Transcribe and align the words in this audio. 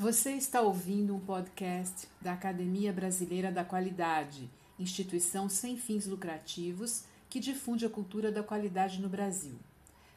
Você 0.00 0.30
está 0.30 0.60
ouvindo 0.60 1.12
um 1.12 1.18
podcast 1.18 2.06
da 2.22 2.32
Academia 2.32 2.92
Brasileira 2.92 3.50
da 3.50 3.64
Qualidade, 3.64 4.48
instituição 4.78 5.48
sem 5.48 5.76
fins 5.76 6.06
lucrativos 6.06 7.02
que 7.28 7.40
difunde 7.40 7.84
a 7.84 7.90
cultura 7.90 8.30
da 8.30 8.40
qualidade 8.40 9.02
no 9.02 9.08
Brasil. 9.08 9.56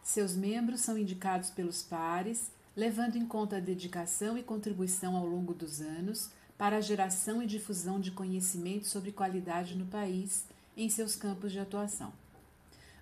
Seus 0.03 0.35
membros 0.35 0.81
são 0.81 0.99
indicados 0.99 1.49
pelos 1.49 1.81
pares, 1.81 2.51
levando 2.75 3.15
em 3.15 3.25
conta 3.25 3.57
a 3.57 3.59
dedicação 3.59 4.37
e 4.37 4.43
contribuição 4.43 5.17
ao 5.17 5.25
longo 5.25 5.51
dos 5.51 5.81
anos 5.81 6.29
para 6.59 6.77
a 6.77 6.81
geração 6.81 7.41
e 7.41 7.47
difusão 7.47 7.99
de 7.99 8.11
conhecimento 8.11 8.85
sobre 8.85 9.11
qualidade 9.11 9.75
no 9.75 9.87
país 9.87 10.45
em 10.77 10.91
seus 10.91 11.15
campos 11.15 11.51
de 11.51 11.59
atuação. 11.59 12.13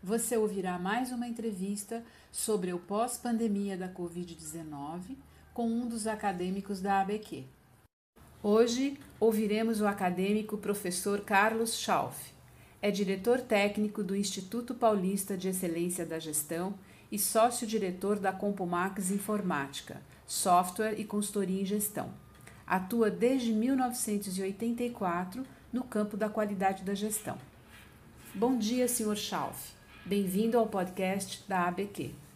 Você 0.02 0.38
ouvirá 0.38 0.80
mais 0.80 1.12
uma 1.12 1.28
entrevista 1.28 2.06
sobre 2.32 2.72
o 2.72 2.80
pós-pandemia 2.80 3.76
da 3.76 3.90
Covid-19 3.90 5.18
com 5.60 5.68
um 5.68 5.90
dos 5.90 6.08
acadêmicos 6.08 6.80
da 6.80 7.02
ABQ. 7.02 7.44
Hoje 8.42 8.98
ouviremos 9.20 9.82
o 9.82 9.88
acadêmico 9.88 10.58
professor 10.58 11.20
Carlos 11.20 11.78
Schauf. 11.78 12.34
É 12.82 12.90
diretor 12.90 13.42
técnico 13.42 14.02
do 14.02 14.16
Instituto 14.16 14.74
Paulista 14.74 15.36
de 15.36 15.50
Excelência 15.50 16.06
da 16.06 16.18
Gestão 16.18 16.76
e 17.12 17.20
sócio-diretor 17.20 18.20
da 18.20 18.32
Compomax 18.32 19.12
Informática, 19.12 20.02
Software 20.26 20.98
e 20.98 21.04
Consultoria 21.04 21.62
em 21.62 21.66
Gestão. 21.66 22.10
Atua 22.66 23.12
desde 23.12 23.52
1984 23.52 25.46
no 25.74 25.84
campo 25.84 26.16
da 26.16 26.30
qualidade 26.30 26.86
da 26.86 26.94
gestão. 26.94 27.38
Bom 28.34 28.58
dia, 28.58 28.88
Sr. 28.88 29.18
Schauf. 29.18 29.74
Bem-vindo 30.06 30.58
ao 30.58 30.68
podcast 30.68 31.44
da 31.50 31.68
ABQ. 31.68 32.29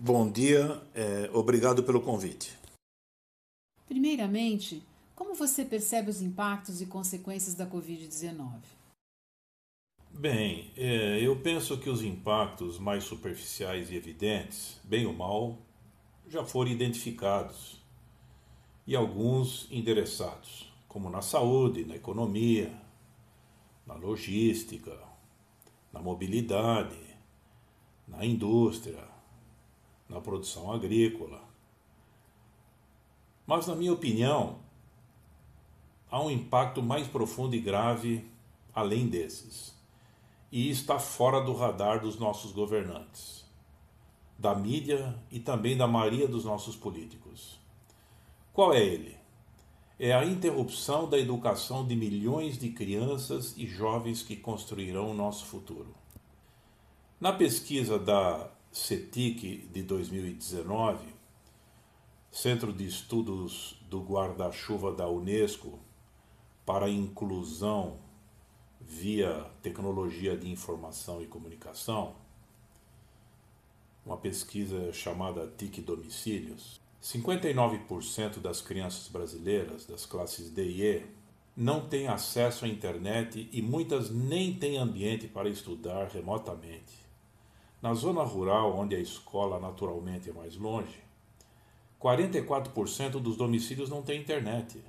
Bom 0.00 0.30
dia, 0.30 0.80
é, 0.94 1.28
obrigado 1.34 1.82
pelo 1.82 2.00
convite. 2.00 2.56
Primeiramente, 3.88 4.80
como 5.12 5.34
você 5.34 5.64
percebe 5.64 6.08
os 6.08 6.22
impactos 6.22 6.80
e 6.80 6.86
consequências 6.86 7.56
da 7.56 7.66
Covid-19? 7.66 8.60
Bem, 10.08 10.70
é, 10.76 11.18
eu 11.20 11.34
penso 11.40 11.76
que 11.78 11.90
os 11.90 12.00
impactos 12.00 12.78
mais 12.78 13.02
superficiais 13.02 13.90
e 13.90 13.96
evidentes, 13.96 14.80
bem 14.84 15.04
ou 15.04 15.12
mal, 15.12 15.58
já 16.28 16.44
foram 16.44 16.70
identificados 16.70 17.82
e 18.86 18.94
alguns 18.94 19.66
endereçados, 19.68 20.72
como 20.86 21.10
na 21.10 21.22
saúde, 21.22 21.84
na 21.84 21.96
economia, 21.96 22.72
na 23.84 23.94
logística, 23.94 24.96
na 25.92 26.00
mobilidade, 26.00 26.96
na 28.06 28.24
indústria, 28.24 29.17
na 30.08 30.20
produção 30.20 30.72
agrícola. 30.72 31.42
Mas, 33.46 33.66
na 33.66 33.74
minha 33.74 33.92
opinião, 33.92 34.58
há 36.10 36.20
um 36.22 36.30
impacto 36.30 36.82
mais 36.82 37.06
profundo 37.06 37.54
e 37.54 37.60
grave 37.60 38.28
além 38.74 39.08
desses, 39.08 39.74
e 40.52 40.70
está 40.70 40.98
fora 40.98 41.40
do 41.40 41.52
radar 41.52 42.00
dos 42.00 42.18
nossos 42.18 42.52
governantes, 42.52 43.44
da 44.38 44.54
mídia 44.54 45.18
e 45.30 45.40
também 45.40 45.76
da 45.76 45.86
maioria 45.86 46.28
dos 46.28 46.44
nossos 46.44 46.76
políticos. 46.76 47.58
Qual 48.52 48.72
é 48.72 48.80
ele? 48.80 49.16
É 49.98 50.14
a 50.14 50.24
interrupção 50.24 51.08
da 51.08 51.18
educação 51.18 51.84
de 51.84 51.96
milhões 51.96 52.56
de 52.56 52.70
crianças 52.70 53.54
e 53.56 53.66
jovens 53.66 54.22
que 54.22 54.36
construirão 54.36 55.10
o 55.10 55.14
nosso 55.14 55.44
futuro. 55.44 55.92
Na 57.20 57.32
pesquisa 57.32 57.98
da 57.98 58.48
CETIC 58.70 59.68
de 59.72 59.82
2019, 59.82 60.98
Centro 62.30 62.72
de 62.72 62.86
Estudos 62.86 63.80
do 63.88 64.00
Guarda-Chuva 64.02 64.92
da 64.92 65.08
Unesco 65.08 65.78
para 66.66 66.88
Inclusão 66.88 67.98
via 68.80 69.50
Tecnologia 69.62 70.36
de 70.36 70.50
Informação 70.50 71.22
e 71.22 71.26
Comunicação, 71.26 72.14
uma 74.04 74.18
pesquisa 74.18 74.92
chamada 74.92 75.50
TIC 75.56 75.80
Domicílios, 75.80 76.80
59% 77.02 78.38
das 78.38 78.60
crianças 78.60 79.08
brasileiras 79.08 79.86
das 79.86 80.04
classes 80.04 80.50
D 80.50 80.64
e 80.64 80.82
E 80.82 81.06
não 81.56 81.88
têm 81.88 82.06
acesso 82.06 82.64
à 82.64 82.68
internet 82.68 83.48
e 83.50 83.62
muitas 83.62 84.10
nem 84.10 84.54
têm 84.54 84.76
ambiente 84.76 85.26
para 85.26 85.48
estudar 85.48 86.08
remotamente. 86.08 87.07
Na 87.80 87.94
zona 87.94 88.24
rural, 88.24 88.76
onde 88.76 88.96
a 88.96 89.00
escola 89.00 89.60
naturalmente 89.60 90.28
é 90.28 90.32
mais 90.32 90.56
longe, 90.56 91.00
44% 92.00 93.20
dos 93.20 93.36
domicílios 93.36 93.88
não 93.88 94.02
têm 94.02 94.20
internet. 94.20 94.82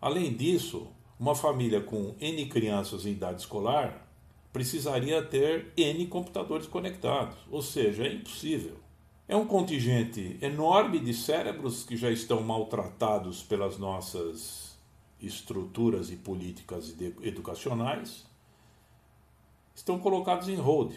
Além 0.00 0.34
disso, 0.34 0.88
uma 1.18 1.34
família 1.34 1.82
com 1.82 2.14
N 2.18 2.46
crianças 2.46 3.04
em 3.04 3.12
idade 3.12 3.40
escolar 3.40 4.06
precisaria 4.52 5.22
ter 5.22 5.72
N 5.76 6.06
computadores 6.06 6.66
conectados, 6.66 7.36
ou 7.50 7.60
seja, 7.60 8.06
é 8.06 8.12
impossível. 8.14 8.78
É 9.28 9.36
um 9.36 9.46
contingente 9.46 10.38
enorme 10.40 10.98
de 10.98 11.12
cérebros 11.12 11.84
que 11.84 11.96
já 11.96 12.10
estão 12.10 12.42
maltratados 12.42 13.42
pelas 13.42 13.78
nossas 13.78 14.78
estruturas 15.20 16.10
e 16.10 16.16
políticas 16.16 16.94
educacionais, 17.22 18.26
estão 19.74 19.98
colocados 19.98 20.48
em 20.48 20.56
hold 20.56 20.94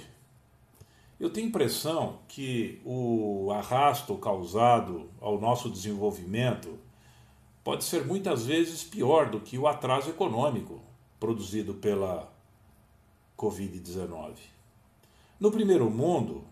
eu 1.20 1.30
tenho 1.30 1.48
impressão 1.48 2.20
que 2.28 2.80
o 2.86 3.52
arrasto 3.52 4.16
causado 4.16 5.10
ao 5.20 5.40
nosso 5.40 5.70
desenvolvimento 5.70 6.78
pode 7.64 7.84
ser 7.84 8.06
muitas 8.06 8.46
vezes 8.46 8.84
pior 8.84 9.30
do 9.30 9.40
que 9.40 9.58
o 9.58 9.68
atraso 9.68 10.10
econômico 10.10 10.80
produzido 11.20 11.74
pela 11.74 12.32
Covid-19. 13.38 14.36
No 15.40 15.52
primeiro 15.52 15.90
mundo, 15.90 16.44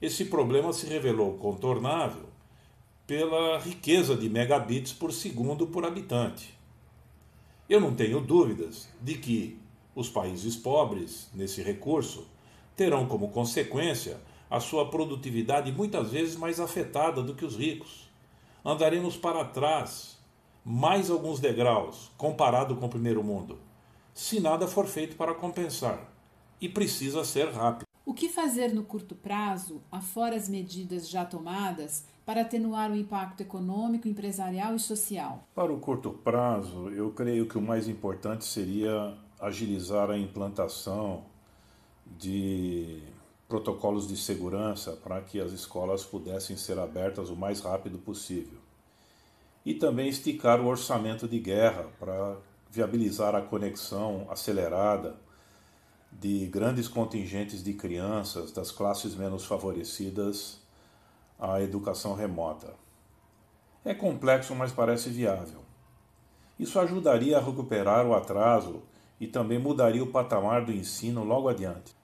esse 0.00 0.24
problema 0.26 0.72
se 0.72 0.86
revelou 0.86 1.36
contornável 1.36 2.30
pela 3.06 3.58
riqueza 3.58 4.16
de 4.16 4.28
megabits 4.28 4.92
por 4.92 5.12
segundo 5.12 5.66
por 5.66 5.84
habitante. 5.84 6.56
Eu 7.68 7.80
não 7.80 7.94
tenho 7.94 8.20
dúvidas 8.20 8.88
de 9.00 9.16
que 9.16 9.58
os 9.94 10.08
países 10.08 10.56
pobres, 10.56 11.28
nesse 11.34 11.60
recurso, 11.60 12.26
terão 12.80 13.04
como 13.04 13.28
consequência 13.28 14.16
a 14.48 14.58
sua 14.58 14.88
produtividade 14.88 15.70
muitas 15.70 16.12
vezes 16.12 16.34
mais 16.34 16.58
afetada 16.58 17.22
do 17.22 17.34
que 17.34 17.44
os 17.44 17.54
ricos. 17.54 18.10
Andaremos 18.64 19.18
para 19.18 19.44
trás 19.44 20.18
mais 20.64 21.10
alguns 21.10 21.40
degraus 21.40 22.10
comparado 22.16 22.74
com 22.74 22.86
o 22.86 22.88
primeiro 22.88 23.22
mundo, 23.22 23.58
se 24.14 24.40
nada 24.40 24.66
for 24.66 24.86
feito 24.86 25.14
para 25.14 25.34
compensar. 25.34 26.10
E 26.58 26.70
precisa 26.70 27.22
ser 27.22 27.50
rápido. 27.50 27.84
O 28.02 28.14
que 28.14 28.30
fazer 28.30 28.72
no 28.72 28.82
curto 28.82 29.14
prazo, 29.14 29.82
afora 29.92 30.34
as 30.34 30.48
medidas 30.48 31.06
já 31.06 31.22
tomadas, 31.22 32.06
para 32.24 32.40
atenuar 32.40 32.90
o 32.90 32.96
impacto 32.96 33.42
econômico, 33.42 34.08
empresarial 34.08 34.74
e 34.74 34.80
social? 34.80 35.46
Para 35.54 35.70
o 35.70 35.78
curto 35.78 36.12
prazo, 36.12 36.88
eu 36.88 37.10
creio 37.10 37.44
que 37.44 37.58
o 37.58 37.62
mais 37.62 37.86
importante 37.88 38.46
seria 38.46 39.18
agilizar 39.38 40.10
a 40.10 40.16
implantação 40.16 41.28
de 42.18 43.02
protocolos 43.48 44.06
de 44.06 44.16
segurança 44.16 44.92
para 44.92 45.20
que 45.20 45.40
as 45.40 45.52
escolas 45.52 46.04
pudessem 46.04 46.56
ser 46.56 46.78
abertas 46.78 47.30
o 47.30 47.36
mais 47.36 47.60
rápido 47.60 47.98
possível. 47.98 48.58
E 49.64 49.74
também 49.74 50.08
esticar 50.08 50.60
o 50.60 50.66
orçamento 50.66 51.26
de 51.26 51.38
guerra 51.38 51.88
para 51.98 52.36
viabilizar 52.70 53.34
a 53.34 53.42
conexão 53.42 54.26
acelerada 54.30 55.16
de 56.12 56.46
grandes 56.46 56.88
contingentes 56.88 57.62
de 57.62 57.74
crianças 57.74 58.52
das 58.52 58.70
classes 58.70 59.14
menos 59.14 59.44
favorecidas 59.44 60.60
à 61.38 61.60
educação 61.60 62.14
remota. 62.14 62.74
É 63.84 63.94
complexo, 63.94 64.54
mas 64.54 64.72
parece 64.72 65.10
viável. 65.10 65.60
Isso 66.58 66.78
ajudaria 66.78 67.38
a 67.38 67.40
recuperar 67.40 68.06
o 68.06 68.14
atraso 68.14 68.82
e 69.18 69.26
também 69.26 69.58
mudaria 69.58 70.02
o 70.02 70.12
patamar 70.12 70.64
do 70.64 70.72
ensino 70.72 71.24
logo 71.24 71.48
adiante. 71.48 71.99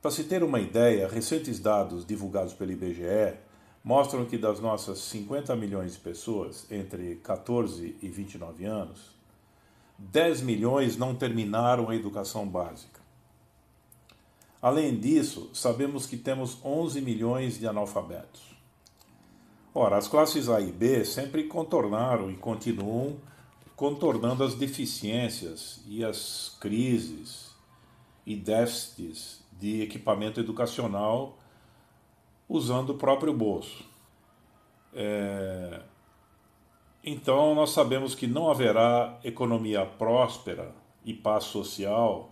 Para 0.00 0.12
se 0.12 0.24
ter 0.24 0.44
uma 0.44 0.60
ideia, 0.60 1.08
recentes 1.08 1.58
dados 1.58 2.06
divulgados 2.06 2.52
pelo 2.52 2.70
IBGE 2.70 3.36
mostram 3.82 4.24
que 4.24 4.38
das 4.38 4.60
nossas 4.60 4.98
50 5.00 5.56
milhões 5.56 5.94
de 5.94 5.98
pessoas 5.98 6.70
entre 6.70 7.16
14 7.16 7.96
e 8.00 8.08
29 8.08 8.64
anos, 8.64 9.16
10 9.98 10.42
milhões 10.42 10.96
não 10.96 11.16
terminaram 11.16 11.90
a 11.90 11.96
educação 11.96 12.46
básica. 12.46 13.00
Além 14.62 14.98
disso, 14.98 15.50
sabemos 15.52 16.06
que 16.06 16.16
temos 16.16 16.58
11 16.64 17.00
milhões 17.00 17.58
de 17.58 17.66
analfabetos. 17.66 18.42
Ora, 19.74 19.96
as 19.96 20.06
classes 20.06 20.48
A 20.48 20.60
e 20.60 20.70
B 20.70 21.04
sempre 21.04 21.44
contornaram 21.44 22.30
e 22.30 22.36
continuam 22.36 23.16
contornando 23.74 24.44
as 24.44 24.54
deficiências 24.54 25.80
e 25.86 26.04
as 26.04 26.56
crises 26.60 27.50
e 28.24 28.36
déficits 28.36 29.40
de 29.58 29.82
equipamento 29.82 30.40
educacional 30.40 31.36
usando 32.48 32.90
o 32.90 32.94
próprio 32.94 33.32
bolso. 33.32 33.84
É... 34.94 35.82
Então, 37.04 37.54
nós 37.54 37.70
sabemos 37.70 38.14
que 38.14 38.26
não 38.26 38.50
haverá 38.50 39.18
economia 39.22 39.84
próspera 39.84 40.74
e 41.04 41.14
paz 41.14 41.44
social 41.44 42.30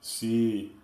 se 0.00 0.74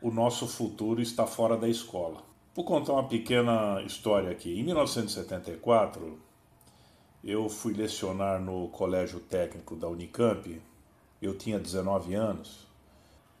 o 0.00 0.10
nosso 0.10 0.48
futuro 0.48 1.00
está 1.00 1.26
fora 1.26 1.56
da 1.56 1.68
escola. 1.68 2.22
Vou 2.54 2.64
contar 2.64 2.94
uma 2.94 3.08
pequena 3.08 3.82
história 3.82 4.30
aqui. 4.30 4.58
Em 4.58 4.62
1974, 4.62 6.18
eu 7.22 7.48
fui 7.48 7.72
lecionar 7.72 8.40
no 8.40 8.68
Colégio 8.68 9.20
Técnico 9.20 9.76
da 9.76 9.88
Unicamp. 9.88 10.60
Eu 11.20 11.38
tinha 11.38 11.58
19 11.58 12.14
anos 12.14 12.66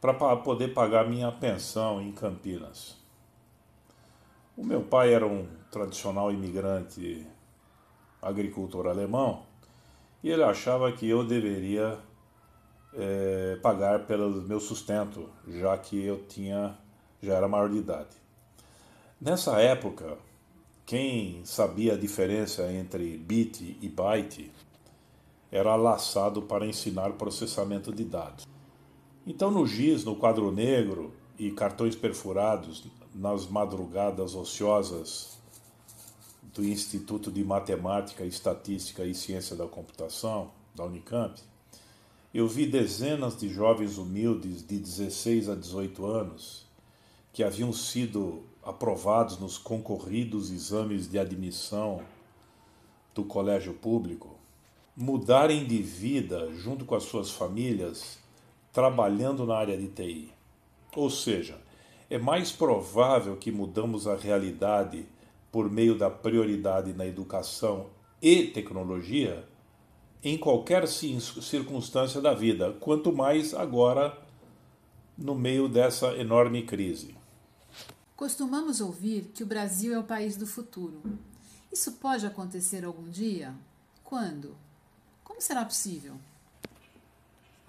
para 0.02 0.36
poder 0.38 0.74
pagar 0.74 1.08
minha 1.08 1.30
pensão 1.30 2.02
em 2.02 2.10
Campinas. 2.10 2.96
O 4.56 4.64
meu 4.64 4.82
pai 4.82 5.14
era 5.14 5.24
um 5.24 5.46
tradicional 5.70 6.32
imigrante 6.32 7.24
agricultor 8.20 8.88
alemão 8.88 9.44
e 10.20 10.28
ele 10.28 10.42
achava 10.42 10.90
que 10.90 11.08
eu 11.08 11.24
deveria 11.24 12.00
é, 12.94 13.56
pagar 13.62 14.04
pelo 14.04 14.42
meu 14.42 14.58
sustento, 14.58 15.30
já 15.46 15.78
que 15.78 16.04
eu 16.04 16.24
tinha 16.26 16.76
já 17.22 17.34
era 17.34 17.46
maior 17.46 17.70
de 17.70 17.78
idade. 17.78 18.16
Nessa 19.20 19.60
época, 19.60 20.18
quem 20.84 21.44
sabia 21.44 21.92
a 21.92 21.96
diferença 21.96 22.72
entre 22.72 23.16
bit 23.18 23.78
e 23.80 23.88
byte 23.88 24.50
era 25.52 25.76
laçado 25.76 26.42
para 26.42 26.66
ensinar 26.66 27.12
processamento 27.12 27.94
de 27.94 28.04
dados. 28.04 28.51
Então, 29.24 29.52
no 29.52 29.64
GIS, 29.64 30.04
no 30.04 30.16
quadro 30.16 30.50
negro 30.50 31.14
e 31.38 31.52
cartões 31.52 31.94
perfurados 31.94 32.84
nas 33.14 33.46
madrugadas 33.46 34.34
ociosas 34.34 35.38
do 36.52 36.64
Instituto 36.64 37.30
de 37.30 37.44
Matemática, 37.44 38.24
Estatística 38.24 39.04
e 39.04 39.14
Ciência 39.14 39.54
da 39.54 39.66
Computação, 39.68 40.50
da 40.74 40.84
Unicamp, 40.84 41.40
eu 42.34 42.48
vi 42.48 42.66
dezenas 42.66 43.38
de 43.38 43.48
jovens 43.48 43.96
humildes 43.96 44.66
de 44.66 44.76
16 44.76 45.50
a 45.50 45.54
18 45.54 46.04
anos 46.04 46.66
que 47.32 47.44
haviam 47.44 47.72
sido 47.72 48.42
aprovados 48.60 49.38
nos 49.38 49.56
concorridos 49.56 50.50
exames 50.50 51.08
de 51.08 51.18
admissão 51.18 52.02
do 53.14 53.22
colégio 53.22 53.74
público 53.74 54.36
mudarem 54.96 55.64
de 55.64 55.80
vida 55.80 56.50
junto 56.54 56.84
com 56.84 56.94
as 56.94 57.04
suas 57.04 57.30
famílias 57.30 58.21
trabalhando 58.72 59.44
na 59.44 59.56
área 59.56 59.76
de 59.76 59.88
TI. 59.88 60.32
Ou 60.96 61.10
seja, 61.10 61.60
é 62.08 62.18
mais 62.18 62.50
provável 62.52 63.36
que 63.36 63.52
mudamos 63.52 64.06
a 64.06 64.16
realidade 64.16 65.06
por 65.50 65.70
meio 65.70 65.96
da 65.96 66.10
prioridade 66.10 66.92
na 66.92 67.06
educação 67.06 67.90
e 68.20 68.46
tecnologia 68.46 69.46
em 70.22 70.38
qualquer 70.38 70.86
circunstância 70.86 72.20
da 72.20 72.32
vida, 72.32 72.72
quanto 72.80 73.12
mais 73.12 73.52
agora 73.52 74.16
no 75.18 75.34
meio 75.34 75.68
dessa 75.68 76.16
enorme 76.16 76.62
crise. 76.62 77.16
Costumamos 78.14 78.80
ouvir 78.80 79.32
que 79.34 79.42
o 79.42 79.46
Brasil 79.46 79.92
é 79.92 79.98
o 79.98 80.04
país 80.04 80.36
do 80.36 80.46
futuro. 80.46 81.02
Isso 81.72 81.92
pode 81.92 82.24
acontecer 82.24 82.84
algum 82.84 83.08
dia? 83.10 83.52
Quando? 84.04 84.56
Como 85.24 85.40
será 85.40 85.64
possível? 85.64 86.14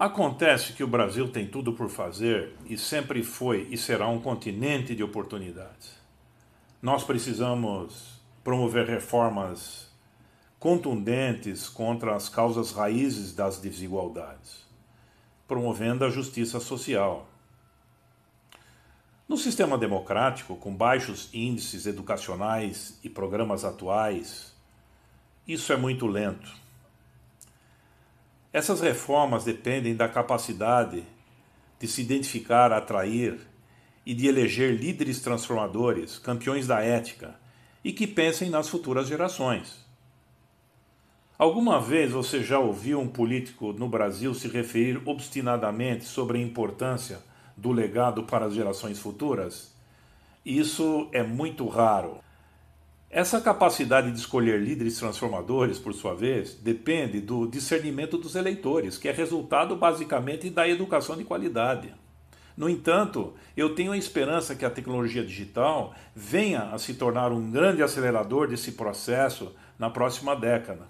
Acontece 0.04 0.74
que 0.74 0.84
o 0.84 0.88
Brasil 0.88 1.30
tem 1.30 1.48
tudo 1.48 1.72
por 1.72 1.90
fazer 1.90 2.58
e 2.66 2.78
sempre 2.78 3.24
foi 3.24 3.70
e 3.72 3.78
será 3.78 4.10
um 4.10 4.20
continente 4.20 4.94
de 4.94 5.02
oportunidades. 5.02 5.98
Nós 6.82 7.06
precisamos 7.06 8.20
promover 8.44 8.86
reformas 8.86 9.90
contundentes 10.60 11.70
contra 11.70 12.18
as 12.18 12.28
causas 12.28 12.74
raízes 12.74 13.34
das 13.34 13.60
desigualdades, 13.60 14.66
promovendo 15.48 16.04
a 16.04 16.10
justiça 16.10 16.60
social 16.60 17.30
no 19.26 19.38
sistema 19.38 19.78
democrático, 19.78 20.58
com 20.58 20.76
baixos 20.76 21.30
índices 21.34 21.86
educacionais 21.86 23.00
e 23.06 23.10
programas 23.10 23.64
atuais, 23.64 24.54
isso 25.48 25.72
é 25.72 25.78
muito 25.78 26.06
lento. 26.06 26.63
Essas 28.54 28.82
reformas 28.82 29.44
dependem 29.44 29.96
da 29.96 30.08
capacidade 30.08 31.04
de 31.80 31.88
se 31.88 32.02
identificar, 32.02 32.72
atrair 32.72 33.40
e 34.06 34.14
de 34.14 34.28
eleger 34.28 34.80
líderes 34.80 35.20
transformadores, 35.22 36.20
campeões 36.20 36.68
da 36.68 36.80
ética 36.80 37.36
e 37.84 37.92
que 37.92 38.06
pensem 38.06 38.52
nas 38.52 38.70
futuras 38.70 39.08
gerações. 39.08 39.84
Alguma 41.36 41.82
vez 41.82 42.12
você 42.12 42.44
já 42.44 42.60
ouviu 42.60 43.02
um 43.02 43.08
político 43.08 43.74
no 43.74 43.90
Brasil 43.90 44.36
se 44.36 44.48
referir 44.48 45.02
obstinadamente 45.04 46.06
sobre 46.06 46.38
a 46.38 46.42
importância 46.42 47.24
do 47.58 47.72
legado 47.72 48.24
para 48.24 48.46
as 48.46 48.54
gerações 48.54 49.00
futuras, 49.00 49.74
isso 50.46 51.10
é 51.12 51.24
muito 51.24 51.68
raro. 51.68 52.20
Essa 53.16 53.40
capacidade 53.40 54.12
de 54.12 54.18
escolher 54.18 54.60
líderes 54.60 54.98
transformadores, 54.98 55.78
por 55.78 55.94
sua 55.94 56.16
vez, 56.16 56.56
depende 56.56 57.22
do 57.22 57.46
discernimento 57.46 58.18
dos 58.18 58.34
eleitores, 58.34 58.98
que 58.98 59.08
é 59.08 59.12
resultado 59.12 59.76
basicamente 59.76 60.50
da 60.50 60.68
educação 60.68 61.16
de 61.16 61.24
qualidade. 61.24 61.94
No 62.58 62.68
entanto, 62.68 63.36
eu 63.56 63.76
tenho 63.76 63.92
a 63.92 63.98
esperança 63.98 64.56
que 64.56 64.66
a 64.66 64.70
tecnologia 64.70 65.24
digital 65.24 65.94
venha 66.16 66.72
a 66.72 66.80
se 66.80 66.96
tornar 66.96 67.32
um 67.32 67.52
grande 67.52 67.84
acelerador 67.84 68.48
desse 68.48 68.72
processo 68.72 69.54
na 69.78 69.92
próxima 69.92 70.36
década. 70.36 70.88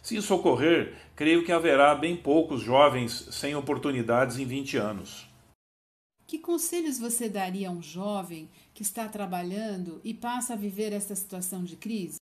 Se 0.00 0.16
isso 0.16 0.34
ocorrer, 0.34 0.94
creio 1.14 1.44
que 1.44 1.52
haverá 1.52 1.94
bem 1.94 2.16
poucos 2.16 2.62
jovens 2.62 3.28
sem 3.32 3.54
oportunidades 3.54 4.38
em 4.38 4.46
20 4.46 4.78
anos. 4.78 5.29
Que 6.30 6.38
conselhos 6.38 6.96
você 6.96 7.28
daria 7.28 7.68
a 7.68 7.72
um 7.72 7.82
jovem 7.82 8.48
que 8.72 8.82
está 8.82 9.08
trabalhando 9.08 10.00
e 10.04 10.14
passa 10.14 10.52
a 10.52 10.56
viver 10.56 10.92
essa 10.92 11.12
situação 11.12 11.64
de 11.64 11.74
crise? 11.74 12.18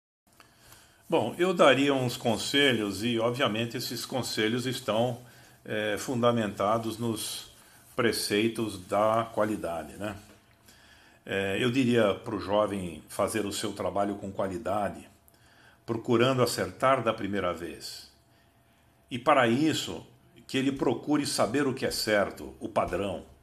Bom, 1.11 1.35
eu 1.37 1.53
daria 1.53 1.93
uns 1.93 2.17
conselhos 2.17 3.03
e, 3.03 3.19
obviamente, 3.19 3.77
esses 3.77 4.07
conselhos 4.07 4.65
estão 4.65 5.19
é, 5.65 5.99
fundamentados 5.99 6.99
nos 6.99 7.51
preceitos 7.97 8.79
da 8.87 9.29
qualidade, 9.35 9.97
né? 9.97 10.17
É, 11.27 11.59
eu 11.59 11.69
diria 11.73 12.15
para 12.15 12.37
o 12.37 12.41
jovem 12.41 13.03
fazer 13.09 13.45
o 13.45 13.53
seu 13.53 13.73
trabalho 13.73 14.15
com 14.15 14.31
qualidade, 14.31 15.05
procurando 15.85 16.45
acertar 16.45 17.03
da 17.03 17.13
primeira 17.13 17.53
vez. 17.53 18.09
E 19.11 19.19
para 19.19 19.49
isso, 19.49 20.07
que 20.47 20.57
ele 20.57 20.71
procure 20.71 21.27
saber 21.27 21.67
o 21.67 21.75
que 21.75 21.85
é 21.85 21.91
certo, 21.91 22.55
o 22.61 22.69
padrão 22.69 23.35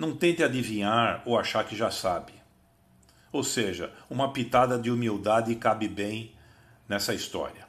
não 0.00 0.16
tente 0.16 0.42
adivinhar 0.42 1.22
ou 1.26 1.38
achar 1.38 1.62
que 1.62 1.76
já 1.76 1.90
sabe. 1.90 2.32
Ou 3.30 3.44
seja, 3.44 3.92
uma 4.08 4.32
pitada 4.32 4.78
de 4.78 4.90
humildade 4.90 5.54
cabe 5.56 5.86
bem 5.88 6.32
nessa 6.88 7.12
história. 7.12 7.68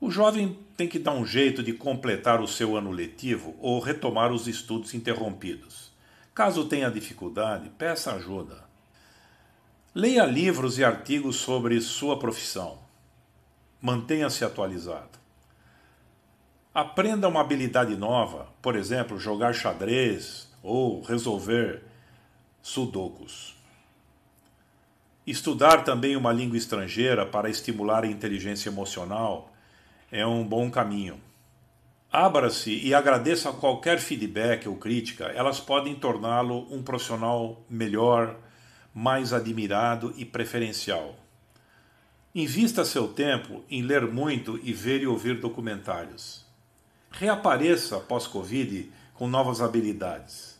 O 0.00 0.08
jovem 0.08 0.56
tem 0.76 0.86
que 0.86 1.00
dar 1.00 1.10
um 1.10 1.26
jeito 1.26 1.60
de 1.60 1.72
completar 1.72 2.40
o 2.40 2.46
seu 2.46 2.76
ano 2.76 2.92
letivo 2.92 3.56
ou 3.58 3.80
retomar 3.80 4.30
os 4.30 4.46
estudos 4.46 4.94
interrompidos. 4.94 5.90
Caso 6.32 6.66
tenha 6.66 6.88
dificuldade, 6.88 7.68
peça 7.70 8.12
ajuda. 8.14 8.62
Leia 9.92 10.24
livros 10.24 10.78
e 10.78 10.84
artigos 10.84 11.34
sobre 11.34 11.80
sua 11.80 12.16
profissão. 12.16 12.78
Mantenha-se 13.80 14.44
atualizado. 14.44 15.18
Aprenda 16.72 17.26
uma 17.26 17.40
habilidade 17.40 17.96
nova, 17.96 18.46
por 18.62 18.76
exemplo, 18.76 19.18
jogar 19.18 19.52
xadrez, 19.52 20.51
ou 20.62 21.02
resolver 21.02 21.82
sudokus. 22.62 23.56
Estudar 25.26 25.84
também 25.84 26.16
uma 26.16 26.32
língua 26.32 26.56
estrangeira 26.56 27.24
para 27.24 27.50
estimular 27.50 28.04
a 28.04 28.08
inteligência 28.08 28.68
emocional 28.68 29.52
é 30.10 30.26
um 30.26 30.44
bom 30.46 30.70
caminho. 30.70 31.20
Abra-se 32.12 32.70
e 32.70 32.92
agradeça 32.92 33.52
qualquer 33.52 33.98
feedback 33.98 34.68
ou 34.68 34.76
crítica, 34.76 35.26
elas 35.26 35.58
podem 35.58 35.94
torná-lo 35.94 36.66
um 36.70 36.82
profissional 36.82 37.64
melhor, 37.70 38.36
mais 38.94 39.32
admirado 39.32 40.12
e 40.18 40.24
preferencial. 40.24 41.16
Invista 42.34 42.84
seu 42.84 43.08
tempo 43.08 43.64
em 43.70 43.80
ler 43.82 44.06
muito 44.06 44.58
e 44.62 44.72
ver 44.72 45.02
e 45.02 45.06
ouvir 45.06 45.40
documentários. 45.40 46.44
Reapareça 47.10 47.98
pós-Covid 48.00 48.90
com 49.14 49.28
novas 49.28 49.60
habilidades. 49.60 50.51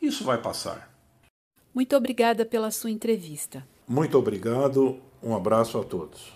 Isso 0.00 0.24
vai 0.24 0.40
passar. 0.40 0.92
Muito 1.74 1.96
obrigada 1.96 2.44
pela 2.46 2.70
sua 2.70 2.90
entrevista. 2.90 3.66
Muito 3.86 4.16
obrigado. 4.18 4.98
Um 5.22 5.34
abraço 5.34 5.78
a 5.78 5.84
todos. 5.84 6.32